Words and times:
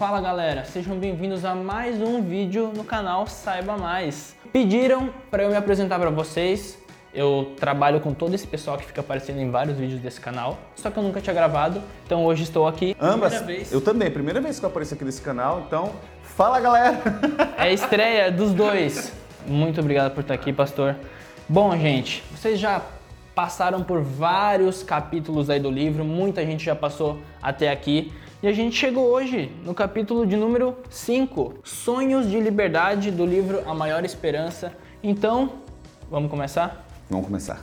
Fala 0.00 0.18
galera, 0.18 0.64
sejam 0.64 0.96
bem-vindos 0.96 1.44
a 1.44 1.54
mais 1.54 2.00
um 2.00 2.22
vídeo 2.22 2.72
no 2.74 2.82
canal 2.82 3.26
Saiba 3.26 3.76
Mais. 3.76 4.34
Pediram 4.50 5.10
para 5.30 5.42
eu 5.42 5.50
me 5.50 5.56
apresentar 5.56 5.98
para 5.98 6.08
vocês. 6.08 6.78
Eu 7.12 7.52
trabalho 7.60 8.00
com 8.00 8.14
todo 8.14 8.34
esse 8.34 8.46
pessoal 8.46 8.78
que 8.78 8.86
fica 8.86 9.02
aparecendo 9.02 9.40
em 9.40 9.50
vários 9.50 9.76
vídeos 9.76 10.00
desse 10.00 10.18
canal, 10.18 10.56
só 10.74 10.90
que 10.90 10.98
eu 10.98 11.02
nunca 11.02 11.20
tinha 11.20 11.34
gravado, 11.34 11.82
então 12.06 12.24
hoje 12.24 12.44
estou 12.44 12.66
aqui. 12.66 12.96
Ambas. 12.98 13.42
Vez. 13.42 13.70
Eu 13.70 13.82
também, 13.82 14.10
primeira 14.10 14.40
vez 14.40 14.58
que 14.58 14.64
eu 14.64 14.70
apareço 14.70 14.94
aqui 14.94 15.04
nesse 15.04 15.20
canal, 15.20 15.64
então 15.66 15.92
fala 16.22 16.58
galera. 16.60 16.98
É 17.58 17.64
a 17.64 17.70
estreia 17.70 18.32
dos 18.32 18.54
dois. 18.54 19.12
Muito 19.46 19.82
obrigado 19.82 20.14
por 20.14 20.22
estar 20.22 20.32
aqui, 20.32 20.50
pastor. 20.50 20.96
Bom, 21.46 21.76
gente, 21.76 22.24
vocês 22.34 22.58
já 22.58 22.80
passaram 23.34 23.82
por 23.82 24.00
vários 24.00 24.82
capítulos 24.82 25.50
aí 25.50 25.60
do 25.60 25.70
livro, 25.70 26.06
muita 26.06 26.42
gente 26.46 26.64
já 26.64 26.74
passou 26.74 27.18
até 27.42 27.68
aqui. 27.68 28.10
E 28.42 28.48
a 28.48 28.52
gente 28.52 28.74
chegou 28.74 29.04
hoje 29.10 29.52
no 29.66 29.74
capítulo 29.74 30.26
de 30.26 30.34
número 30.34 30.74
5, 30.88 31.56
Sonhos 31.62 32.26
de 32.30 32.40
Liberdade, 32.40 33.10
do 33.10 33.26
livro 33.26 33.62
A 33.68 33.74
Maior 33.74 34.02
Esperança. 34.02 34.72
Então, 35.02 35.60
vamos 36.10 36.30
começar? 36.30 36.86
Vamos 37.10 37.26
começar. 37.26 37.62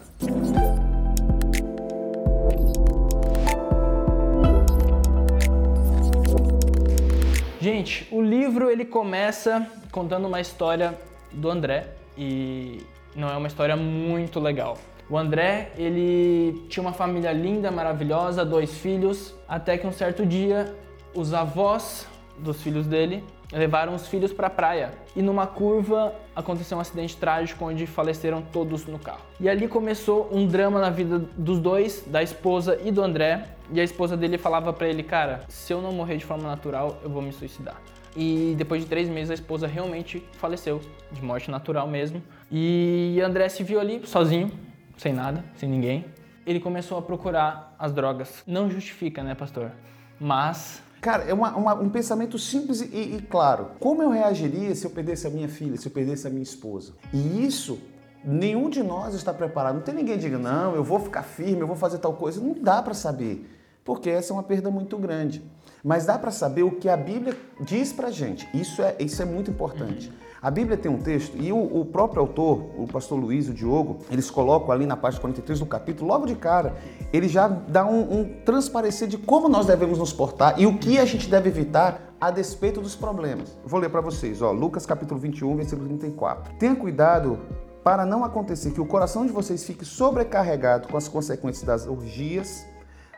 Gente, 7.59 8.08
o 8.12 8.22
livro 8.22 8.70
ele 8.70 8.86
começa 8.86 9.67
contando 9.91 10.28
uma 10.28 10.39
história 10.39 10.95
do 11.31 11.50
André 11.50 11.88
e 12.16 12.84
não 13.16 13.31
é 13.31 13.36
uma 13.36 13.48
história 13.48 13.75
muito 13.75 14.39
legal. 14.39 14.78
O 15.09 15.17
André, 15.17 15.71
ele 15.77 16.66
tinha 16.67 16.81
uma 16.81 16.93
família 16.93 17.31
linda, 17.31 17.71
maravilhosa, 17.71 18.43
dois 18.43 18.77
filhos, 18.77 19.33
até 19.47 19.77
que 19.77 19.88
um 19.88 19.91
certo 19.91 20.25
dia 20.25 20.75
os 21.16 21.33
avós 21.33 22.07
dos 22.38 22.61
filhos 22.61 22.85
dele 22.85 23.23
levaram 23.52 23.95
os 23.95 24.07
filhos 24.07 24.33
para 24.33 24.47
a 24.47 24.49
praia 24.49 24.91
e 25.16 25.21
numa 25.21 25.47
curva 25.47 26.13
aconteceu 26.36 26.77
um 26.77 26.81
acidente 26.81 27.16
trágico 27.16 27.64
onde 27.66 27.88
faleceram 27.88 28.41
todos 28.41 28.86
no 28.86 28.99
carro. 28.99 29.22
E 29.39 29.47
ali 29.47 29.67
começou 29.67 30.30
um 30.31 30.45
drama 30.45 30.80
na 30.81 30.89
vida 30.89 31.19
dos 31.38 31.59
dois, 31.59 32.03
da 32.05 32.21
esposa 32.21 32.77
e 32.83 32.92
do 32.92 33.02
André. 33.02 33.45
E 33.71 33.80
a 33.80 33.83
esposa 33.83 34.16
dele 34.16 34.38
falava 34.38 34.71
para 34.71 34.88
ele, 34.88 35.03
cara, 35.03 35.42
se 35.47 35.73
eu 35.73 35.81
não 35.81 35.92
morrer 35.92 36.17
de 36.17 36.25
forma 36.25 36.44
natural, 36.44 36.99
eu 37.03 37.09
vou 37.09 37.21
me 37.21 37.31
suicidar. 37.31 37.81
E 38.16 38.55
depois 38.58 38.81
de 38.81 38.88
três 38.88 39.08
meses 39.08 39.31
a 39.31 39.33
esposa 39.33 39.67
realmente 39.67 40.23
faleceu, 40.33 40.81
de 41.11 41.23
morte 41.23 41.52
natural 41.52 41.88
mesmo. 41.88 42.21
E 42.52 43.21
André 43.23 43.47
se 43.49 43.64
viu 43.64 43.80
ali 43.80 44.02
sozinho, 44.05 44.52
sem 44.98 45.14
nada, 45.14 45.44
sem 45.56 45.70
ninguém, 45.70 46.06
ele 46.45 46.59
começou 46.59 46.98
a 46.98 47.02
procurar 47.02 47.76
as 47.78 47.92
drogas. 47.92 48.44
Não 48.48 48.70
justifica, 48.70 49.23
né, 49.23 49.36
pastor? 49.36 49.72
Mas. 50.20 50.81
Cara, 51.00 51.23
é 51.26 51.34
uma, 51.34 51.56
uma, 51.56 51.73
um 51.76 51.89
pensamento 51.89 52.39
simples 52.39 52.81
e, 52.81 53.16
e 53.16 53.22
claro. 53.30 53.72
Como 53.80 54.02
eu 54.02 54.09
reagiria 54.09 54.73
se 54.73 54.86
eu 54.86 54.89
perdesse 54.89 55.28
a 55.28 55.30
minha 55.30 55.48
filha, 55.48 55.78
se 55.78 55.88
eu 55.88 55.92
perdesse 55.92 56.26
a 56.26 56.30
minha 56.30 56.42
esposa? 56.42 56.94
E 57.14 57.45
isso 57.45 57.80
nenhum 58.23 58.70
de 58.70 58.81
nós 58.81 59.14
está 59.14 59.34
preparado. 59.34 59.76
Não 59.76 59.81
tem 59.81 59.94
ninguém 59.94 60.16
que 60.16 60.22
diga, 60.22 60.39
não, 60.39 60.76
eu 60.76 60.84
vou 60.84 61.00
ficar 61.00 61.22
firme, 61.22 61.61
eu 61.61 61.67
vou 61.67 61.76
fazer 61.76 62.00
tal 62.00 62.14
coisa. 62.14 62.42
Não 62.42 62.56
dá 62.59 62.82
para 62.82 62.95
saber, 62.95 63.48
porque 63.86 64.09
essa 64.09 64.32
é 64.32 64.36
uma 64.36 64.44
perda 64.44 64.72
muito 64.72 64.98
grande. 64.98 65.44
Mas 65.84 66.06
dá 66.06 66.17
para 66.17 66.32
saber 66.32 66.64
o 66.64 66.72
que 66.72 66.89
a 66.89 66.98
Bíblia 66.98 67.38
diz 67.61 67.94
para 67.94 68.09
gente. 68.09 68.50
Isso 68.54 68.82
é, 68.82 68.95
isso 69.00 69.22
é 69.22 69.26
muito 69.26 69.52
importante. 69.52 70.09
Uhum. 70.09 70.27
A 70.41 70.52
Bíblia 70.52 70.77
tem 70.77 70.91
um 70.91 70.99
texto, 70.99 71.35
e 71.35 71.52
o, 71.52 71.57
o, 71.57 71.85
próprio 71.85 72.21
autor, 72.21 72.69
o 72.77 72.85
pastor 72.85 73.19
Luiz 73.19 73.49
o 73.49 73.53
Diogo, 73.53 73.99
eles 74.11 74.30
colocam 74.30 74.71
ali 74.71 74.85
na 74.85 74.95
página 74.95 75.19
43 75.21 75.59
do 75.59 75.66
capítulo, 75.66 76.07
logo 76.07 76.27
de 76.27 76.35
cara, 76.35 76.75
ele 77.11 77.27
já 77.27 77.47
dá 77.47 77.85
um, 77.85 78.19
um 78.19 78.41
transparecer 78.45 79.08
de 79.08 79.17
como 79.17 79.49
nós 79.49 79.65
devemos 79.65 79.97
nos 79.97 80.13
portar 80.13 80.59
e 80.59 80.67
o 80.67 80.77
que 80.77 80.99
a 80.99 81.05
gente 81.05 81.27
deve 81.27 81.49
evitar 81.49 82.13
a 82.21 82.30
despeito 82.30 82.80
dos 82.80 82.95
problemas. 82.95 83.58
Vou 83.65 83.80
ler 83.80 83.89
para 83.89 84.02
vocês, 84.02 84.41
ó, 84.41 84.52
Lucas 84.52 84.85
capítulo 84.85 85.19
21, 85.19 85.55
versículo 85.55 85.88
34. 85.88 86.53
Tenha 86.59 86.75
cuidado 86.75 87.39
para 87.83 88.05
não 88.05 88.23
acontecer 88.23 88.71
que 88.71 88.81
o 88.81 88.85
coração 88.85 89.25
de 89.25 89.31
vocês 89.31 89.63
fique 89.63 89.85
sobrecarregado 89.85 90.87
com 90.87 90.97
as 90.97 91.08
consequências 91.08 91.64
das 91.64 91.87
orgias, 91.87 92.65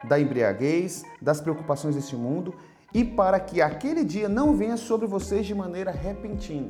da 0.08 0.20
embriaguez, 0.20 1.04
das 1.22 1.42
preocupações 1.42 1.96
deste 1.96 2.16
mundo, 2.16 2.54
e 2.94 3.04
para 3.04 3.40
que 3.40 3.62
aquele 3.62 4.04
dia 4.04 4.30
não 4.30 4.56
venha 4.56 4.78
sobre 4.78 5.06
vocês 5.06 5.46
de 5.46 5.54
maneira 5.54 5.92
repentina. 5.92 6.70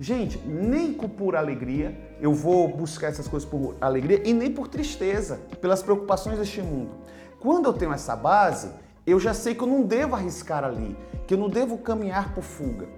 Gente, 0.00 0.38
nem 0.38 0.94
por 0.94 1.36
alegria 1.36 1.94
eu 2.22 2.32
vou 2.32 2.66
buscar 2.74 3.08
essas 3.08 3.28
coisas 3.28 3.46
por 3.46 3.76
alegria 3.82 4.26
e 4.26 4.32
nem 4.32 4.50
por 4.50 4.66
tristeza, 4.66 5.36
pelas 5.60 5.82
preocupações 5.82 6.38
deste 6.38 6.62
mundo. 6.62 6.92
Quando 7.38 7.66
eu 7.66 7.74
tenho 7.74 7.92
essa 7.92 8.16
base, 8.16 8.70
eu 9.06 9.20
já 9.20 9.34
sei 9.34 9.54
que 9.54 9.62
eu 9.62 9.66
não 9.66 9.82
devo 9.82 10.14
arriscar 10.14 10.64
ali, 10.64 10.96
que 11.26 11.34
eu 11.34 11.38
não 11.38 11.50
devo 11.50 11.76
caminhar 11.76 12.34
por 12.34 12.42
fuga. 12.42 12.88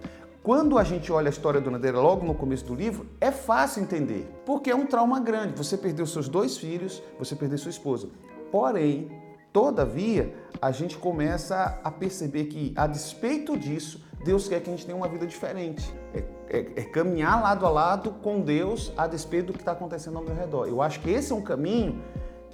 Quando 0.44 0.78
a 0.78 0.84
gente 0.84 1.10
olha 1.10 1.28
a 1.28 1.30
história 1.30 1.60
do 1.60 1.72
Nadeira 1.72 1.98
logo 1.98 2.24
no 2.24 2.34
começo 2.34 2.66
do 2.66 2.74
livro, 2.74 3.04
é 3.20 3.32
fácil 3.32 3.82
entender, 3.82 4.24
porque 4.46 4.70
é 4.70 4.76
um 4.76 4.86
trauma 4.86 5.18
grande. 5.18 5.54
Você 5.56 5.76
perdeu 5.76 6.06
seus 6.06 6.28
dois 6.28 6.56
filhos, 6.56 7.02
você 7.18 7.34
perdeu 7.34 7.58
sua 7.58 7.70
esposa. 7.70 8.10
Porém, 8.52 9.10
todavia, 9.52 10.32
a 10.60 10.70
gente 10.70 10.96
começa 10.96 11.80
a 11.82 11.90
perceber 11.90 12.44
que, 12.44 12.72
a 12.76 12.86
despeito 12.86 13.56
disso, 13.56 14.04
Deus 14.24 14.48
quer 14.48 14.60
que 14.60 14.70
a 14.70 14.72
gente 14.72 14.86
tenha 14.86 14.96
uma 14.96 15.08
vida 15.08 15.26
diferente. 15.26 15.92
É, 16.14 16.22
é, 16.48 16.58
é 16.76 16.82
caminhar 16.84 17.42
lado 17.42 17.66
a 17.66 17.70
lado 17.70 18.10
com 18.22 18.40
Deus 18.40 18.92
a 18.96 19.06
despeito 19.06 19.48
do 19.48 19.52
que 19.52 19.60
está 19.60 19.72
acontecendo 19.72 20.18
ao 20.18 20.24
meu 20.24 20.34
redor. 20.34 20.66
Eu 20.66 20.80
acho 20.80 21.00
que 21.00 21.10
esse 21.10 21.32
é 21.32 21.34
um 21.34 21.42
caminho 21.42 22.02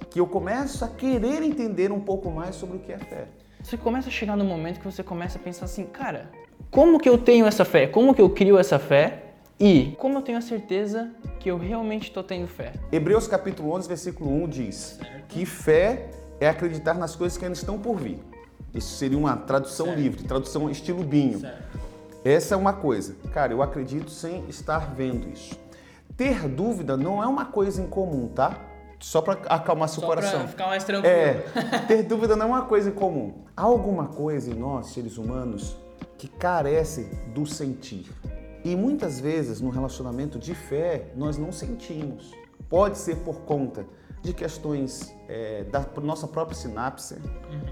que 0.09 0.19
eu 0.19 0.25
começo 0.25 0.83
a 0.83 0.87
querer 0.87 1.43
entender 1.43 1.91
um 1.91 1.99
pouco 1.99 2.31
mais 2.31 2.55
sobre 2.55 2.77
o 2.77 2.79
que 2.79 2.91
é 2.91 2.97
fé. 2.97 3.27
Você 3.61 3.77
começa 3.77 4.07
a 4.09 4.11
chegar 4.11 4.35
no 4.35 4.45
momento 4.45 4.79
que 4.79 4.85
você 4.85 5.03
começa 5.03 5.37
a 5.37 5.41
pensar 5.41 5.65
assim, 5.65 5.85
cara, 5.85 6.31
como 6.71 6.99
que 6.99 7.09
eu 7.09 7.17
tenho 7.17 7.45
essa 7.45 7.65
fé? 7.65 7.87
Como 7.87 8.15
que 8.15 8.21
eu 8.21 8.29
crio 8.29 8.57
essa 8.57 8.79
fé? 8.79 9.25
E 9.59 9.93
como 9.99 10.17
eu 10.17 10.21
tenho 10.21 10.37
a 10.37 10.41
certeza 10.41 11.11
que 11.39 11.51
eu 11.51 11.57
realmente 11.57 12.03
estou 12.03 12.23
tendo 12.23 12.47
fé? 12.47 12.71
Hebreus 12.91 13.27
capítulo 13.27 13.73
11, 13.73 13.87
versículo 13.87 14.31
1 14.43 14.47
diz 14.47 14.99
que 15.27 15.45
fé 15.45 16.09
é 16.39 16.47
acreditar 16.47 16.93
nas 16.93 17.15
coisas 17.15 17.37
que 17.37 17.43
ainda 17.43 17.57
estão 17.57 17.77
por 17.77 17.97
vir. 17.97 18.28
Isso 18.73 18.95
seria 18.95 19.17
uma 19.17 19.35
tradução 19.35 19.87
certo. 19.87 19.99
livre, 19.99 20.23
tradução 20.23 20.69
estilo 20.69 21.03
Binho. 21.03 21.39
Certo. 21.39 21.79
Essa 22.23 22.55
é 22.55 22.57
uma 22.57 22.73
coisa. 22.73 23.15
Cara, 23.33 23.53
eu 23.53 23.61
acredito 23.61 24.11
sem 24.11 24.45
estar 24.49 24.93
vendo 24.93 25.29
isso. 25.29 25.57
Ter 26.17 26.47
dúvida 26.49 26.97
não 26.97 27.23
é 27.23 27.27
uma 27.27 27.45
coisa 27.45 27.81
incomum, 27.81 28.27
tá? 28.27 28.59
Só 28.99 29.21
para 29.21 29.39
acalmar 29.47 29.87
seu 29.87 30.01
Só 30.01 30.07
coração. 30.07 30.39
Pra 30.39 30.47
ficar 30.49 30.67
mais 30.67 30.83
tranquilo. 30.83 31.15
É, 31.15 31.45
ter 31.87 32.03
dúvida 32.03 32.35
não 32.35 32.47
é 32.47 32.49
uma 32.49 32.65
coisa 32.65 32.89
incomum. 32.89 33.45
Há 33.55 33.61
alguma 33.61 34.07
coisa 34.07 34.51
em 34.51 34.53
nós, 34.53 34.87
seres 34.87 35.17
humanos, 35.17 35.77
que 36.17 36.27
carece 36.27 37.09
do 37.33 37.45
sentir. 37.45 38.11
E 38.65 38.75
muitas 38.75 39.21
vezes 39.21 39.61
no 39.61 39.69
relacionamento 39.69 40.37
de 40.37 40.53
fé 40.53 41.13
nós 41.15 41.37
não 41.37 41.51
sentimos. 41.53 42.33
Pode 42.69 42.97
ser 42.97 43.15
por 43.17 43.41
conta 43.41 43.85
de 44.21 44.33
questões 44.33 45.15
é, 45.27 45.63
da 45.65 45.85
nossa 46.01 46.27
própria 46.27 46.57
sinapse, 46.57 47.15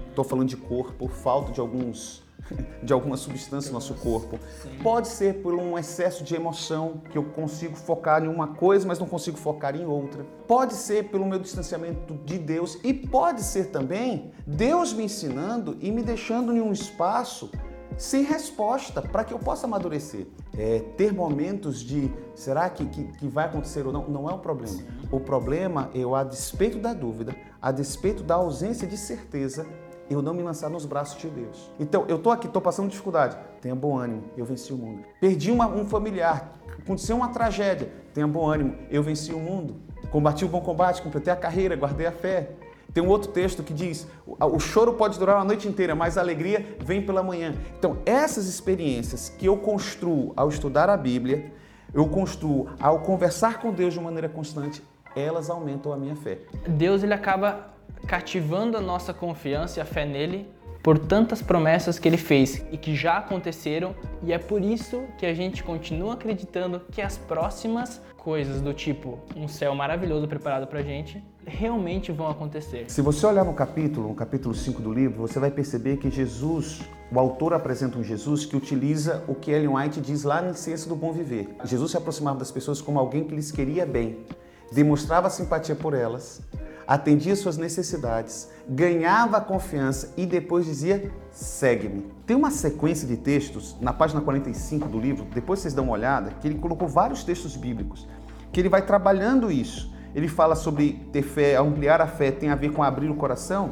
estou 0.08 0.24
uhum. 0.24 0.28
falando 0.28 0.48
de 0.48 0.56
corpo, 0.56 1.08
falta 1.08 1.52
de 1.52 1.60
alguns 1.60 2.26
de 2.82 2.92
alguma 2.92 3.16
substância 3.16 3.68
no 3.68 3.74
nosso 3.74 3.94
corpo. 3.94 4.38
Sim. 4.62 4.78
Pode 4.82 5.08
ser 5.08 5.42
por 5.42 5.54
um 5.54 5.78
excesso 5.78 6.24
de 6.24 6.34
emoção, 6.34 7.02
que 7.10 7.18
eu 7.18 7.24
consigo 7.24 7.76
focar 7.76 8.24
em 8.24 8.28
uma 8.28 8.48
coisa, 8.48 8.86
mas 8.86 8.98
não 8.98 9.06
consigo 9.06 9.36
focar 9.36 9.76
em 9.76 9.84
outra. 9.84 10.24
Pode 10.46 10.74
ser 10.74 11.10
pelo 11.10 11.26
meu 11.26 11.38
distanciamento 11.38 12.14
de 12.24 12.38
Deus 12.38 12.78
e 12.82 12.92
pode 12.92 13.42
ser 13.42 13.66
também 13.66 14.32
Deus 14.46 14.92
me 14.92 15.04
ensinando 15.04 15.76
e 15.80 15.90
me 15.90 16.02
deixando 16.02 16.56
em 16.56 16.60
um 16.60 16.72
espaço 16.72 17.50
sem 17.98 18.22
resposta 18.22 19.02
para 19.02 19.24
que 19.24 19.34
eu 19.34 19.38
possa 19.38 19.66
amadurecer. 19.66 20.26
É, 20.56 20.80
ter 20.96 21.12
momentos 21.12 21.80
de 21.80 22.10
será 22.34 22.70
que, 22.70 22.86
que, 22.86 23.04
que, 23.04 23.28
vai 23.28 23.46
acontecer 23.46 23.84
ou 23.86 23.92
não, 23.92 24.08
não 24.08 24.30
é 24.30 24.32
o 24.32 24.38
problema. 24.38 24.78
O 25.10 25.20
problema 25.20 25.90
é, 25.92 25.98
eu, 25.98 26.14
a 26.14 26.22
despeito 26.22 26.78
da 26.78 26.94
dúvida, 26.94 27.34
a 27.60 27.72
despeito 27.72 28.22
da 28.22 28.36
ausência 28.36 28.86
de 28.86 28.96
certeza, 28.96 29.66
eu 30.08 30.22
não 30.22 30.32
me 30.32 30.42
lançar 30.42 30.70
nos 30.70 30.86
braços 30.86 31.20
de 31.20 31.28
Deus. 31.28 31.70
Então, 31.78 32.06
eu 32.08 32.16
estou 32.16 32.32
aqui, 32.32 32.46
estou 32.46 32.62
passando 32.62 32.88
dificuldade. 32.88 33.36
Tenha 33.60 33.74
bom 33.74 33.98
ânimo, 33.98 34.24
eu 34.36 34.44
venci 34.44 34.72
o 34.72 34.76
mundo. 34.76 35.04
Perdi 35.20 35.50
uma, 35.50 35.66
um 35.66 35.84
familiar, 35.84 36.52
aconteceu 36.78 37.16
uma 37.16 37.28
tragédia. 37.28 37.92
Tenha 38.14 38.26
bom 38.26 38.48
ânimo, 38.48 38.74
eu 38.90 39.02
venci 39.02 39.32
o 39.34 39.38
mundo. 39.38 39.76
Combati 40.10 40.44
o 40.44 40.48
bom 40.48 40.60
combate, 40.60 41.02
completei 41.02 41.32
a 41.32 41.36
carreira, 41.36 41.76
guardei 41.76 42.06
a 42.06 42.12
fé. 42.12 42.52
Tem 42.92 43.02
um 43.02 43.08
outro 43.08 43.30
texto 43.30 43.62
que 43.62 43.72
diz: 43.72 44.06
o 44.26 44.58
choro 44.58 44.94
pode 44.94 45.18
durar 45.18 45.36
uma 45.36 45.44
noite 45.44 45.68
inteira, 45.68 45.94
mas 45.94 46.16
a 46.16 46.20
alegria 46.20 46.76
vem 46.80 47.02
pela 47.02 47.22
manhã. 47.22 47.54
Então, 47.78 47.98
essas 48.06 48.46
experiências 48.46 49.28
que 49.28 49.46
eu 49.46 49.56
construo 49.56 50.32
ao 50.36 50.48
estudar 50.48 50.88
a 50.88 50.96
Bíblia, 50.96 51.52
eu 51.92 52.06
construo 52.08 52.68
ao 52.80 53.00
conversar 53.00 53.60
com 53.60 53.72
Deus 53.72 53.94
de 53.94 54.00
maneira 54.00 54.28
constante, 54.28 54.82
elas 55.14 55.50
aumentam 55.50 55.92
a 55.92 55.96
minha 55.96 56.16
fé. 56.16 56.38
Deus 56.66 57.02
ele 57.02 57.14
acaba 57.14 57.70
cativando 58.06 58.76
a 58.76 58.80
nossa 58.80 59.12
confiança 59.12 59.78
e 59.78 59.82
a 59.82 59.84
fé 59.84 60.04
nele 60.04 60.48
por 60.82 60.98
tantas 60.98 61.42
promessas 61.42 61.98
que 61.98 62.08
ele 62.08 62.16
fez 62.16 62.64
e 62.70 62.76
que 62.76 62.94
já 62.94 63.18
aconteceram, 63.18 63.94
e 64.22 64.32
é 64.32 64.38
por 64.38 64.62
isso 64.62 65.02
que 65.18 65.26
a 65.26 65.34
gente 65.34 65.62
continua 65.62 66.14
acreditando 66.14 66.80
que 66.90 67.02
as 67.02 67.18
próximas 67.18 68.00
coisas 68.18 68.60
do 68.60 68.74
tipo 68.74 69.18
um 69.34 69.48
céu 69.48 69.74
maravilhoso 69.74 70.28
preparado 70.28 70.66
pra 70.66 70.82
gente 70.82 71.24
realmente 71.46 72.12
vão 72.12 72.28
acontecer. 72.28 72.84
Se 72.90 73.00
você 73.00 73.24
olhar 73.24 73.44
no 73.44 73.54
capítulo, 73.54 74.08
no 74.08 74.14
capítulo 74.14 74.54
5 74.54 74.82
do 74.82 74.92
livro, 74.92 75.20
você 75.20 75.38
vai 75.38 75.50
perceber 75.50 75.96
que 75.96 76.10
Jesus, 76.10 76.82
o 77.10 77.18
autor 77.18 77.54
apresenta 77.54 77.96
um 77.96 78.02
Jesus 78.02 78.44
que 78.44 78.56
utiliza 78.56 79.24
o 79.26 79.34
que 79.34 79.50
Ellen 79.50 79.68
White 79.68 80.00
diz 80.00 80.24
lá 80.24 80.42
no 80.42 80.52
Ciência 80.52 80.88
do 80.88 80.96
Bom 80.96 81.12
Viver. 81.12 81.48
Jesus 81.64 81.92
se 81.92 81.96
aproximava 81.96 82.38
das 82.38 82.50
pessoas 82.50 82.82
como 82.82 82.98
alguém 82.98 83.24
que 83.24 83.34
lhes 83.34 83.50
queria 83.50 83.86
bem, 83.86 84.26
demonstrava 84.72 85.30
simpatia 85.30 85.74
por 85.74 85.94
elas, 85.94 86.42
atendia 86.88 87.36
suas 87.36 87.58
necessidades, 87.58 88.48
ganhava 88.66 89.38
confiança 89.42 90.14
e 90.16 90.24
depois 90.24 90.64
dizia: 90.64 91.12
segue-me. 91.30 92.06
Tem 92.26 92.34
uma 92.34 92.50
sequência 92.50 93.06
de 93.06 93.18
textos 93.18 93.76
na 93.78 93.92
página 93.92 94.22
45 94.22 94.88
do 94.88 94.98
livro, 94.98 95.26
depois 95.34 95.60
vocês 95.60 95.74
dão 95.74 95.84
uma 95.84 95.92
olhada, 95.92 96.30
que 96.40 96.48
ele 96.48 96.58
colocou 96.58 96.88
vários 96.88 97.22
textos 97.22 97.54
bíblicos, 97.54 98.08
que 98.50 98.58
ele 98.58 98.70
vai 98.70 98.80
trabalhando 98.80 99.52
isso. 99.52 99.92
Ele 100.14 100.26
fala 100.26 100.56
sobre 100.56 101.06
ter 101.12 101.22
fé, 101.22 101.56
ampliar 101.56 102.00
a 102.00 102.06
fé 102.06 102.30
tem 102.30 102.48
a 102.48 102.54
ver 102.54 102.72
com 102.72 102.82
abrir 102.82 103.10
o 103.10 103.14
coração, 103.14 103.70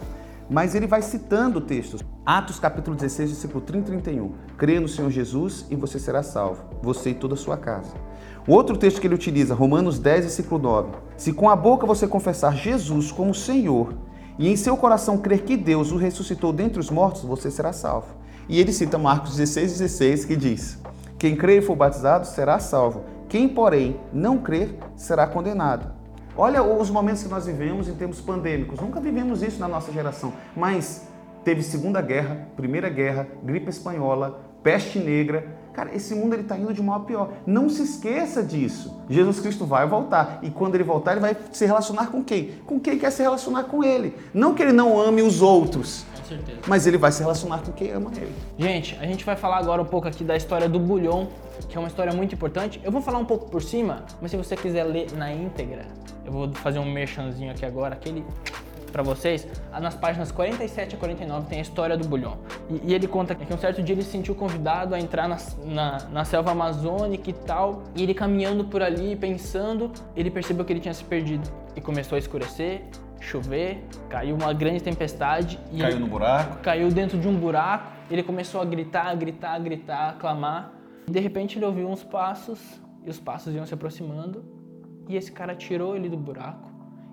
mas 0.48 0.75
ele 0.75 0.87
vai 0.87 1.02
citando 1.02 1.60
textos. 1.60 2.02
Atos 2.25 2.58
capítulo 2.58 2.96
16, 2.96 3.31
versículo 3.31 3.60
30 3.60 3.88
e 3.88 4.00
31. 4.02 4.32
Crê 4.56 4.81
no 4.81 4.88
Senhor 4.88 5.10
Jesus 5.10 5.66
e 5.70 5.76
você 5.76 5.98
será 5.98 6.22
salvo, 6.22 6.64
você 6.82 7.10
e 7.10 7.14
toda 7.14 7.34
a 7.34 7.37
sua 7.37 7.56
casa. 7.56 7.94
O 8.46 8.52
outro 8.52 8.76
texto 8.76 9.00
que 9.00 9.06
ele 9.06 9.14
utiliza, 9.14 9.54
Romanos 9.54 9.98
10, 9.98 10.20
versículo 10.25 10.60
9. 10.60 10.90
Se 11.16 11.32
com 11.32 11.50
a 11.50 11.56
boca 11.56 11.87
você 11.87 12.06
confessar 12.06 12.54
Jesus 12.54 13.10
como 13.10 13.34
Senhor 13.34 13.94
e 14.38 14.48
em 14.48 14.56
seu 14.56 14.76
coração 14.76 15.19
crer 15.19 15.43
que 15.43 15.56
Deus 15.56 15.90
o 15.90 15.96
ressuscitou 15.96 16.52
dentre 16.52 16.78
os 16.78 16.90
mortos, 16.90 17.22
você 17.22 17.50
será 17.50 17.72
salvo. 17.72 18.14
E 18.48 18.60
ele 18.60 18.72
cita 18.72 18.98
Marcos 18.98 19.37
16, 19.37 19.72
16, 19.78 20.25
que 20.25 20.37
diz: 20.37 20.78
Quem 21.19 21.34
crer 21.34 21.62
e 21.62 21.66
for 21.66 21.75
batizado 21.75 22.26
será 22.26 22.58
salvo. 22.58 23.04
Quem, 23.28 23.48
porém, 23.48 23.98
não 24.12 24.38
crer 24.38 24.78
será 24.94 25.26
condenado. 25.26 25.95
Olha 26.38 26.62
os 26.62 26.90
momentos 26.90 27.22
que 27.22 27.28
nós 27.30 27.46
vivemos 27.46 27.88
em 27.88 27.94
termos 27.94 28.20
pandêmicos. 28.20 28.78
Nunca 28.78 29.00
vivemos 29.00 29.42
isso 29.42 29.58
na 29.58 29.66
nossa 29.66 29.90
geração, 29.90 30.34
mas 30.54 31.08
teve 31.42 31.62
Segunda 31.62 32.02
Guerra, 32.02 32.46
Primeira 32.56 32.90
Guerra, 32.90 33.26
gripe 33.42 33.70
espanhola, 33.70 34.40
peste 34.62 34.98
negra. 34.98 35.46
Cara, 35.72 35.94
esse 35.94 36.14
mundo 36.14 36.34
ele 36.34 36.42
está 36.42 36.58
indo 36.58 36.74
de 36.74 36.82
mal 36.82 36.96
a 36.96 37.04
pior. 37.04 37.30
Não 37.46 37.70
se 37.70 37.82
esqueça 37.82 38.42
disso. 38.42 39.02
Jesus 39.08 39.40
Cristo 39.40 39.64
vai 39.64 39.86
voltar 39.86 40.40
e 40.42 40.50
quando 40.50 40.74
ele 40.74 40.84
voltar 40.84 41.12
ele 41.12 41.20
vai 41.20 41.36
se 41.52 41.64
relacionar 41.64 42.08
com 42.08 42.22
quem? 42.22 42.52
Com 42.66 42.78
quem 42.78 42.98
quer 42.98 43.10
se 43.10 43.22
relacionar 43.22 43.64
com 43.64 43.82
ele. 43.82 44.14
Não 44.34 44.54
que 44.54 44.62
ele 44.62 44.72
não 44.72 45.00
ame 45.00 45.22
os 45.22 45.40
outros, 45.40 46.04
certeza. 46.28 46.58
mas 46.66 46.86
ele 46.86 46.98
vai 46.98 47.12
se 47.12 47.20
relacionar 47.20 47.60
com 47.60 47.72
quem 47.72 47.92
ama 47.92 48.10
ele. 48.14 48.34
Gente, 48.58 48.98
a 49.00 49.06
gente 49.06 49.24
vai 49.24 49.36
falar 49.36 49.58
agora 49.58 49.80
um 49.80 49.86
pouco 49.86 50.08
aqui 50.08 50.24
da 50.24 50.36
história 50.36 50.68
do 50.68 50.78
Bulhão, 50.78 51.28
que 51.69 51.76
é 51.76 51.81
uma 51.81 51.88
história 51.88 52.12
muito 52.12 52.35
importante. 52.35 52.81
Eu 52.85 52.93
vou 52.93 53.00
falar 53.00 53.19
um 53.19 53.25
pouco 53.25 53.50
por 53.50 53.62
cima, 53.62 54.05
mas 54.20 54.31
se 54.31 54.37
você 54.37 54.56
quiser 54.56 54.85
ler 54.85 55.12
na 55.12 55.32
íntegra, 55.32 55.87
eu 56.25 56.32
vou 56.32 56.53
fazer 56.53 56.79
um 56.79 56.91
merchanzinho 56.91 57.50
aqui 57.50 57.64
agora, 57.64 57.94
aquele 57.94 58.25
para 58.97 59.03
vocês. 59.03 59.47
Nas 59.79 59.94
páginas 59.94 60.32
47 60.32 60.94
a 60.94 60.99
49 60.99 61.49
tem 61.49 61.58
a 61.58 61.62
história 61.62 61.97
do 61.99 62.08
Bulhão. 62.08 62.38
E, 62.70 62.91
e, 62.91 62.94
ele 62.94 63.06
conta 63.06 63.35
que 63.35 63.53
um 63.53 63.58
certo 63.58 63.82
dia 63.82 63.94
ele 63.94 64.03
se 64.03 64.11
sentiu 64.11 64.35
convidado 64.35 64.94
a 64.94 64.99
entrar 64.99 65.29
na, 65.29 65.37
na, 65.64 65.99
na 66.11 66.25
selva 66.25 66.53
amazônica 66.53 67.29
e 67.29 67.32
tal. 67.35 67.82
E 67.94 68.03
ele 68.03 68.14
caminhando 68.14 68.64
por 68.64 68.82
ali, 68.82 69.14
pensando, 69.14 69.93
ele 70.17 70.31
percebeu 70.31 70.64
que 70.64 70.73
ele 70.73 70.81
tinha 70.81 70.94
se 70.94 71.05
perdido. 71.05 71.47
E 71.76 71.81
começou 71.81 72.17
a 72.17 72.19
escurecer, 72.19 72.85
chover, 73.20 73.85
caiu 74.08 74.35
uma 74.35 74.53
grande 74.55 74.82
tempestade. 74.82 75.58
E 75.70 75.79
Caiu 75.79 76.00
no 76.00 76.06
buraco. 76.06 76.58
Caiu 76.61 76.88
dentro 76.91 77.19
de 77.19 77.29
um 77.29 77.37
buraco. 77.37 77.93
Ele 78.11 78.23
começou 78.23 78.62
a 78.62 78.64
gritar, 78.64 79.14
gritar, 79.14 79.58
gritar, 79.58 80.11
a 80.11 80.12
clamar. 80.14 80.73
De 81.08 81.20
repente 81.20 81.58
ele 81.58 81.64
ouviu 81.64 81.88
uns 81.88 82.03
passos 82.03 82.61
e 83.05 83.11
os 83.11 83.20
passos 83.20 83.55
iam 83.55 83.64
se 83.64 83.73
aproximando. 83.75 84.44
E 85.08 85.17
esse 85.17 85.31
cara 85.31 85.55
tirou 85.55 85.94
ele 85.94 86.08
do 86.08 86.17
buraco 86.17 86.69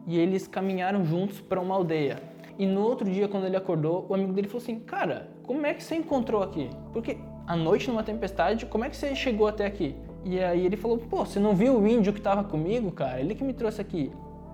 e 0.08 0.18
eles 0.18 0.48
caminharam 0.48 1.06
juntos 1.06 1.40
para 1.40 1.62
uma 1.62 1.76
aldeia. 1.76 2.22
E 2.58 2.66
no 2.66 2.82
outro 2.82 3.10
dia, 3.10 3.28
quando 3.28 3.46
ele 3.46 3.56
acordou, 3.56 4.06
o 4.10 4.14
amigo 4.14 4.34
dele 4.34 4.48
falou 4.48 4.62
assim: 4.62 4.80
Cara, 4.80 5.30
como 5.44 5.66
é 5.66 5.74
que 5.74 5.84
você 5.84 5.96
encontrou 5.96 6.44
aqui? 6.44 6.70
Porque 6.92 7.18
à 7.48 7.56
noite, 7.56 7.90
numa 7.90 8.04
tempestade, 8.04 8.66
como 8.66 8.84
é 8.84 8.90
que 8.90 8.98
você 8.98 9.16
chegou 9.16 9.48
até 9.48 9.66
aqui? 9.66 9.96
E 10.24 10.40
aí 10.40 10.66
ele 10.66 10.78
falou: 10.78 10.98
Pô, 10.98 11.26
você 11.26 11.40
não 11.40 11.56
viu 11.56 11.80
o 11.80 11.88
índio 11.88 12.14
que 12.14 12.20
estava 12.20 12.44
comigo, 12.44 12.92
cara? 12.92 13.20
Ele 13.20 13.36
que 13.36 13.44
me 13.44 13.54
trouxe 13.54 13.82
aqui. 13.82 14.12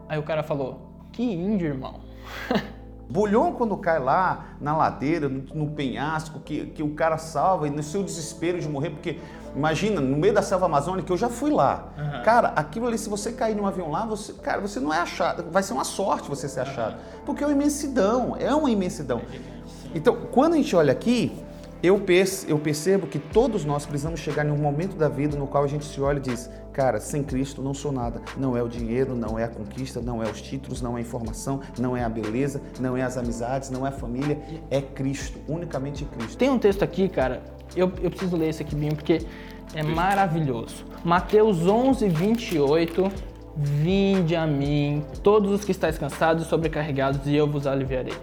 Aí 0.07 0.17
o 0.17 0.23
cara 0.23 0.43
falou: 0.43 0.81
Que 1.11 1.23
índio, 1.23 1.67
irmão? 1.67 1.99
Bulhão, 3.09 3.51
quando 3.53 3.75
cai 3.75 3.97
lá 3.97 4.45
na 4.61 4.77
ladeira, 4.77 5.27
no, 5.27 5.41
no 5.53 5.71
penhasco, 5.71 6.39
que, 6.39 6.67
que 6.67 6.83
o 6.83 6.91
cara 6.93 7.17
salva 7.17 7.67
e 7.67 7.71
no 7.71 7.81
seu 7.81 8.03
desespero 8.03 8.59
de 8.59 8.69
morrer, 8.69 8.91
porque 8.91 9.19
imagina, 9.55 9.99
no 9.99 10.15
meio 10.15 10.31
da 10.31 10.43
selva 10.43 10.67
amazônica, 10.67 11.11
eu 11.11 11.17
já 11.17 11.27
fui 11.27 11.49
lá. 11.49 11.85
Uhum. 11.97 12.23
Cara, 12.23 12.49
aquilo 12.49 12.85
ali, 12.85 12.99
se 12.99 13.09
você 13.09 13.31
cair 13.31 13.55
num 13.55 13.65
avião 13.65 13.89
lá, 13.89 14.05
você, 14.05 14.31
cara, 14.33 14.61
você 14.61 14.79
não 14.79 14.93
é 14.93 14.99
achado, 14.99 15.51
vai 15.51 15.63
ser 15.63 15.73
uma 15.73 15.83
sorte 15.83 16.29
você 16.29 16.47
ser 16.47 16.59
achado, 16.59 16.93
uhum. 16.93 17.25
porque 17.25 17.43
é 17.43 17.47
uma 17.47 17.53
imensidão, 17.53 18.35
é 18.39 18.53
uma 18.53 18.69
imensidão. 18.69 19.23
Então, 19.95 20.15
quando 20.31 20.53
a 20.53 20.57
gente 20.57 20.75
olha 20.75 20.91
aqui, 20.91 21.35
eu, 21.81 21.97
percebo 22.59 23.07
que 23.07 23.17
todos 23.17 23.63
nós 23.63 23.85
precisamos 23.85 24.19
chegar 24.19 24.45
em 24.45 24.51
um 24.51 24.57
momento 24.57 24.97
da 24.97 25.07
vida 25.07 25.37
no 25.37 25.47
qual 25.47 25.63
a 25.63 25.67
gente 25.67 25.85
se 25.85 26.01
olha 26.01 26.17
e 26.17 26.21
diz: 26.21 26.49
Cara, 26.73 26.99
sem 26.99 27.23
Cristo 27.23 27.61
não 27.61 27.73
sou 27.73 27.91
nada. 27.91 28.21
Não 28.37 28.57
é 28.57 28.61
o 28.61 28.67
dinheiro, 28.67 29.15
não 29.15 29.39
é 29.39 29.45
a 29.45 29.47
conquista, 29.47 30.01
não 30.01 30.21
é 30.21 30.29
os 30.29 30.41
títulos, 30.41 30.81
não 30.81 30.95
é 30.95 30.99
a 30.99 31.01
informação, 31.01 31.61
não 31.77 31.95
é 31.95 32.03
a 32.03 32.09
beleza, 32.09 32.61
não 32.79 32.97
é 32.97 33.01
as 33.01 33.17
amizades, 33.17 33.69
não 33.69 33.85
é 33.85 33.89
a 33.89 33.93
família. 33.93 34.37
É 34.69 34.81
Cristo, 34.81 35.39
unicamente 35.47 36.03
Cristo. 36.03 36.37
Tem 36.37 36.49
um 36.49 36.59
texto 36.59 36.83
aqui, 36.83 37.07
cara, 37.07 37.41
eu, 37.75 37.91
eu 38.01 38.09
preciso 38.09 38.35
ler 38.35 38.49
esse 38.49 38.61
aqui 38.61 38.75
bem 38.75 38.91
porque 38.91 39.25
é 39.73 39.81
maravilhoso. 39.81 40.85
Mateus 41.03 41.65
11, 41.65 42.09
28. 42.09 43.29
Vinde 43.55 44.37
a 44.37 44.47
mim, 44.47 45.03
todos 45.21 45.51
os 45.51 45.65
que 45.65 45.71
estáis 45.71 45.97
cansados 45.97 46.45
e 46.45 46.47
sobrecarregados, 46.47 47.25
e 47.25 47.35
eu 47.35 47.45
vos 47.45 47.67
aliviarei 47.67 48.13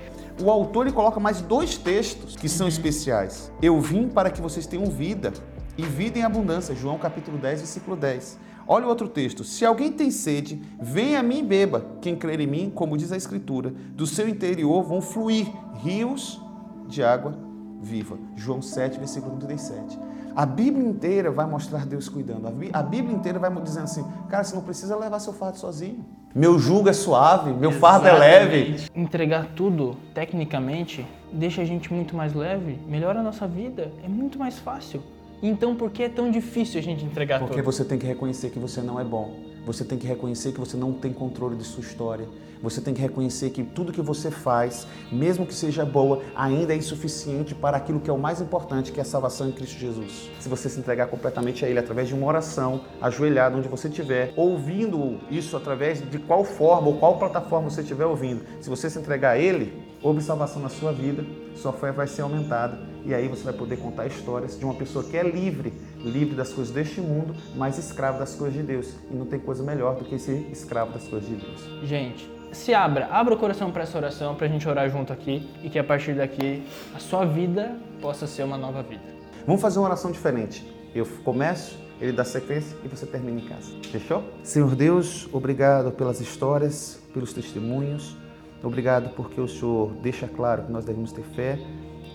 o 0.40 0.50
autor 0.50 0.86
ele 0.86 0.94
coloca 0.94 1.18
mais 1.18 1.40
dois 1.40 1.78
textos 1.78 2.36
que 2.36 2.48
são 2.48 2.68
especiais. 2.68 3.50
Eu 3.62 3.80
vim 3.80 4.08
para 4.08 4.30
que 4.30 4.40
vocês 4.40 4.66
tenham 4.66 4.86
vida 4.86 5.32
e 5.78 5.82
vida 5.82 6.18
em 6.18 6.22
abundância. 6.22 6.74
João 6.74 6.98
capítulo 6.98 7.38
10, 7.38 7.60
versículo 7.60 7.96
10. 7.96 8.38
Olha 8.68 8.86
o 8.86 8.88
outro 8.88 9.08
texto. 9.08 9.44
Se 9.44 9.64
alguém 9.64 9.92
tem 9.92 10.10
sede, 10.10 10.60
venha 10.80 11.20
a 11.20 11.22
mim 11.22 11.38
e 11.38 11.42
beba. 11.42 11.86
Quem 12.00 12.16
crer 12.16 12.40
em 12.40 12.46
mim, 12.46 12.72
como 12.74 12.96
diz 12.96 13.12
a 13.12 13.16
Escritura, 13.16 13.70
do 13.70 14.06
seu 14.06 14.28
interior 14.28 14.82
vão 14.82 15.00
fluir 15.00 15.46
rios 15.74 16.40
de 16.88 17.02
água 17.02 17.38
viva. 17.80 18.18
João 18.34 18.60
7, 18.60 18.98
versículo 18.98 19.36
37. 19.36 19.98
A 20.34 20.44
Bíblia 20.44 20.86
inteira 20.86 21.30
vai 21.30 21.46
mostrar 21.46 21.86
Deus 21.86 22.08
cuidando. 22.08 22.46
A 22.72 22.82
Bíblia 22.82 23.14
inteira 23.14 23.38
vai 23.38 23.50
dizendo 23.62 23.84
assim, 23.84 24.04
cara, 24.28 24.44
você 24.44 24.54
não 24.54 24.62
precisa 24.62 24.96
levar 24.96 25.18
seu 25.20 25.32
fardo 25.32 25.56
sozinho. 25.56 26.04
Meu 26.34 26.58
jugo 26.58 26.88
é 26.88 26.92
suave, 26.92 27.50
meu 27.50 27.70
Exatamente. 27.70 27.80
fardo 27.80 28.08
é 28.08 28.12
leve. 28.18 28.76
Entregar 28.94 29.46
tudo, 29.56 29.96
tecnicamente, 30.14 31.06
deixa 31.32 31.62
a 31.62 31.64
gente 31.64 31.92
muito 31.92 32.14
mais 32.14 32.34
leve, 32.34 32.78
melhora 32.86 33.20
a 33.20 33.22
nossa 33.22 33.46
vida, 33.46 33.90
é 34.04 34.08
muito 34.08 34.38
mais 34.38 34.58
fácil. 34.58 35.02
Então 35.42 35.74
por 35.74 35.90
que 35.90 36.02
é 36.02 36.08
tão 36.08 36.30
difícil 36.30 36.80
a 36.80 36.82
gente 36.82 37.04
entregar 37.04 37.38
Porque 37.38 37.54
tudo? 37.54 37.64
Porque 37.64 37.76
você 37.76 37.84
tem 37.84 37.98
que 37.98 38.06
reconhecer 38.06 38.50
que 38.50 38.58
você 38.58 38.80
não 38.80 38.98
é 39.00 39.04
bom. 39.04 39.34
Você 39.64 39.84
tem 39.84 39.98
que 39.98 40.06
reconhecer 40.06 40.52
que 40.52 40.60
você 40.60 40.76
não 40.76 40.92
tem 40.92 41.12
controle 41.12 41.56
de 41.56 41.64
sua 41.64 41.82
história. 41.82 42.26
Você 42.62 42.80
tem 42.80 42.94
que 42.94 43.00
reconhecer 43.00 43.50
que 43.50 43.62
tudo 43.62 43.92
que 43.92 44.00
você 44.00 44.30
faz, 44.30 44.86
mesmo 45.10 45.46
que 45.46 45.54
seja 45.54 45.84
boa, 45.84 46.22
ainda 46.34 46.72
é 46.72 46.76
insuficiente 46.76 47.54
para 47.54 47.76
aquilo 47.76 48.00
que 48.00 48.10
é 48.10 48.12
o 48.12 48.18
mais 48.18 48.40
importante, 48.40 48.92
que 48.92 48.98
é 48.98 49.02
a 49.02 49.06
salvação 49.06 49.48
em 49.48 49.52
Cristo 49.52 49.78
Jesus. 49.78 50.30
Se 50.40 50.48
você 50.48 50.68
se 50.68 50.78
entregar 50.78 51.06
completamente 51.08 51.64
a 51.64 51.68
Ele 51.68 51.78
através 51.78 52.08
de 52.08 52.14
uma 52.14 52.26
oração, 52.26 52.82
ajoelhado 53.00 53.58
onde 53.58 53.68
você 53.68 53.88
estiver, 53.88 54.32
ouvindo 54.36 55.20
isso 55.30 55.56
através 55.56 56.02
de 56.08 56.18
qual 56.18 56.44
forma 56.44 56.88
ou 56.88 56.98
qual 56.98 57.18
plataforma 57.18 57.70
você 57.70 57.80
estiver 57.80 58.06
ouvindo, 58.06 58.42
se 58.60 58.68
você 58.68 58.88
se 58.88 58.98
entregar 58.98 59.32
a 59.32 59.38
Ele, 59.38 59.72
houve 60.02 60.20
salvação 60.20 60.62
na 60.62 60.68
sua 60.68 60.92
vida, 60.92 61.24
sua 61.54 61.72
fé 61.72 61.90
vai 61.90 62.06
ser 62.06 62.22
aumentada 62.22 62.78
e 63.06 63.14
aí 63.14 63.28
você 63.28 63.44
vai 63.44 63.52
poder 63.52 63.76
contar 63.76 64.06
histórias 64.06 64.58
de 64.58 64.64
uma 64.64 64.74
pessoa 64.74 65.04
que 65.04 65.16
é 65.16 65.22
livre, 65.22 65.72
livre 66.04 66.34
das 66.34 66.52
coisas 66.52 66.74
deste 66.74 67.00
mundo, 67.00 67.36
mas 67.54 67.78
escravo 67.78 68.18
das 68.18 68.34
coisas 68.34 68.58
de 68.58 68.64
Deus. 68.64 68.94
E 69.10 69.14
não 69.14 69.26
tem 69.26 69.38
coisa 69.38 69.62
melhor 69.62 69.94
do 69.94 70.04
que 70.04 70.18
ser 70.18 70.48
escravo 70.50 70.92
das 70.92 71.06
coisas 71.06 71.28
de 71.28 71.36
Deus. 71.36 71.60
Gente, 71.84 72.28
se 72.52 72.72
abra, 72.74 73.08
abra 73.10 73.34
o 73.34 73.36
coração 73.36 73.70
para 73.70 73.82
essa 73.82 73.96
oração, 73.98 74.34
para 74.34 74.46
a 74.46 74.48
gente 74.48 74.68
orar 74.68 74.88
junto 74.90 75.12
aqui 75.12 75.48
e 75.62 75.68
que 75.68 75.78
a 75.78 75.84
partir 75.84 76.14
daqui 76.14 76.62
a 76.94 76.98
sua 76.98 77.24
vida 77.24 77.76
possa 78.00 78.26
ser 78.26 78.42
uma 78.42 78.56
nova 78.56 78.82
vida. 78.82 79.02
Vamos 79.46 79.60
fazer 79.60 79.78
uma 79.78 79.86
oração 79.86 80.10
diferente. 80.10 80.66
Eu 80.94 81.06
começo, 81.24 81.78
ele 82.00 82.12
dá 82.12 82.24
sequência 82.24 82.76
e 82.84 82.88
você 82.88 83.06
termina 83.06 83.40
em 83.40 83.44
casa. 83.44 83.72
Fechou? 83.90 84.24
Senhor 84.42 84.74
Deus, 84.74 85.28
obrigado 85.32 85.92
pelas 85.92 86.20
histórias, 86.20 87.00
pelos 87.12 87.32
testemunhos. 87.32 88.16
Obrigado 88.62 89.10
porque 89.14 89.40
o 89.40 89.46
Senhor 89.46 89.92
deixa 90.02 90.26
claro 90.26 90.64
que 90.64 90.72
nós 90.72 90.84
devemos 90.84 91.12
ter 91.12 91.22
fé, 91.22 91.58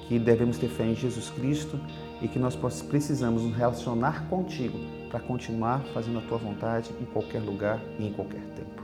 que 0.07 0.19
devemos 0.19 0.57
ter 0.57 0.67
fé 0.67 0.83
em 0.83 0.95
Jesus 0.95 1.29
Cristo 1.29 1.79
e 2.21 2.27
que 2.27 2.37
nós 2.37 2.55
precisamos 2.89 3.43
nos 3.43 3.55
relacionar 3.55 4.27
contigo 4.27 4.77
para 5.09 5.19
continuar 5.19 5.81
fazendo 5.93 6.19
a 6.19 6.21
tua 6.21 6.37
vontade 6.37 6.89
em 6.99 7.05
qualquer 7.05 7.39
lugar 7.39 7.79
e 7.99 8.07
em 8.07 8.13
qualquer 8.13 8.41
tempo. 8.55 8.80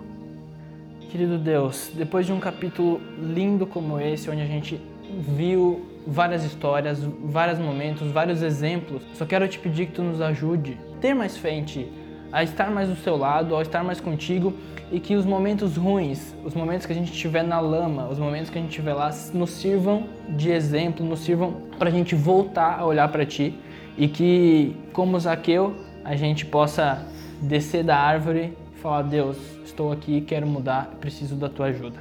Querido 1.09 1.37
Deus, 1.37 1.89
depois 1.93 2.25
de 2.25 2.33
um 2.33 2.39
capítulo 2.39 2.99
lindo 3.17 3.65
como 3.65 3.97
esse, 3.97 4.29
onde 4.29 4.41
a 4.41 4.45
gente 4.45 4.81
viu 5.09 5.85
várias 6.05 6.43
histórias, 6.43 7.01
vários 7.23 7.57
momentos, 7.59 8.11
vários 8.11 8.41
exemplos, 8.41 9.01
só 9.13 9.25
quero 9.25 9.47
te 9.47 9.57
pedir 9.57 9.85
que 9.85 9.93
tu 9.93 10.03
nos 10.03 10.19
ajude 10.19 10.77
a 10.93 10.99
ter 10.99 11.13
mais 11.13 11.37
fé 11.37 11.51
em 11.51 11.63
ti, 11.63 11.87
a 12.29 12.43
estar 12.43 12.69
mais 12.69 12.89
do 12.89 12.95
seu 12.97 13.15
lado, 13.15 13.55
a 13.55 13.61
estar 13.61 13.85
mais 13.85 14.01
contigo 14.01 14.53
e 14.91 14.99
que 14.99 15.15
os 15.15 15.25
momentos 15.25 15.77
ruins, 15.77 16.35
os 16.43 16.53
momentos 16.53 16.85
que 16.85 16.91
a 16.91 16.95
gente 16.95 17.11
estiver 17.11 17.43
na 17.43 17.61
lama, 17.61 18.09
os 18.09 18.19
momentos 18.19 18.49
que 18.49 18.57
a 18.57 18.61
gente 18.61 18.71
estiver 18.71 18.93
lá, 18.93 19.09
nos 19.33 19.51
sirvam 19.51 20.07
de 20.29 20.51
exemplo, 20.51 21.05
nos 21.05 21.19
sirvam 21.19 21.53
para 21.79 21.87
a 21.87 21.91
gente 21.91 22.15
voltar 22.15 22.79
a 22.79 22.85
olhar 22.85 23.07
para 23.07 23.25
Ti 23.25 23.57
e 23.97 24.09
que, 24.09 24.75
como 24.91 25.17
Zaqueu, 25.17 25.73
a 26.03 26.17
gente 26.17 26.45
possa 26.45 27.05
descer 27.41 27.83
da 27.83 27.97
árvore 27.97 28.53
falar: 28.77 29.03
Deus, 29.03 29.37
estou 29.65 29.91
aqui, 29.91 30.21
quero 30.21 30.47
mudar, 30.47 30.95
preciso 30.99 31.35
da 31.35 31.49
Tua 31.49 31.67
ajuda. 31.67 31.99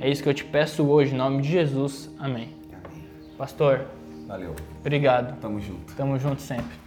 É 0.00 0.10
isso 0.10 0.22
que 0.22 0.28
eu 0.28 0.34
te 0.34 0.44
peço 0.44 0.84
hoje, 0.84 1.14
em 1.14 1.18
nome 1.18 1.42
de 1.42 1.48
Jesus. 1.48 2.10
Amém. 2.18 2.48
Amém. 2.72 3.04
Pastor, 3.38 3.86
Valeu. 4.26 4.54
obrigado. 4.80 5.38
Tamo 5.40 5.60
junto. 5.60 5.94
Tamo 5.94 6.18
junto 6.18 6.42
sempre. 6.42 6.81